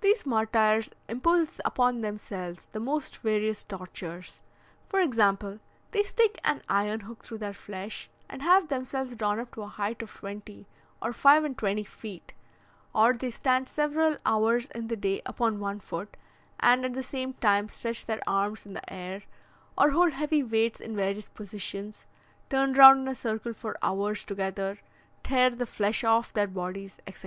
[0.00, 4.40] These martyrs impose upon themselves the most various tortures:
[4.88, 5.60] for example,
[5.90, 9.66] they stick an iron hook through their flesh, and have themselves drawn up to a
[9.68, 10.66] height of twenty
[11.02, 12.32] or five and twenty feet;
[12.94, 16.16] or they stand several hours in the day upon one foot,
[16.58, 19.24] and at the same time stretch their arms in the air,
[19.76, 22.06] or hold heavy weights in various positions,
[22.48, 24.78] turn round in a circle for hours together,
[25.22, 27.16] tear the flesh off their bodies, etc.